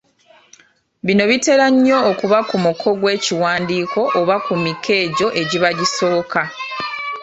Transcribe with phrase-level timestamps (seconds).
[1.05, 6.41] Bino bitera nnyo okuba ku muko gw’ekiwandiiko oba ku miko egyo egiba gisooka.